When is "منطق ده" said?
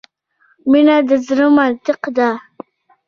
1.57-2.29